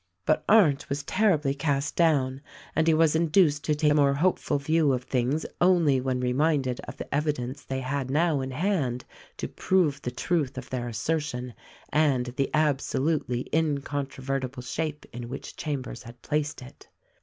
But 0.25 0.43
Arndt 0.49 0.89
was 0.89 1.03
terribly 1.03 1.53
cast 1.53 1.95
down; 1.95 2.41
and 2.75 2.87
he 2.87 2.93
was 2.95 3.15
induced 3.15 3.63
to 3.65 3.75
take 3.75 3.91
a 3.91 3.93
more 3.93 4.15
hopeful 4.15 4.57
view 4.57 4.93
of 4.93 5.03
things 5.03 5.45
only 5.61 6.01
when 6.01 6.19
reminded 6.19 6.79
of 6.87 6.97
the 6.97 7.13
evidence 7.13 7.61
they 7.61 7.81
had 7.81 8.09
now 8.09 8.41
in 8.41 8.49
hand 8.49 9.05
to 9.37 9.47
prove 9.47 10.01
the 10.01 10.09
truth 10.09 10.57
of 10.57 10.71
their 10.71 10.87
assertion, 10.87 11.53
and 11.89 12.33
the 12.35 12.49
absolutely 12.51 13.47
incontrovertible 13.53 14.63
shape 14.63 15.05
in 15.13 15.29
which 15.29 15.55
Chambers 15.55 16.01
had 16.01 16.19
placed 16.23 16.63
it. 16.63 16.87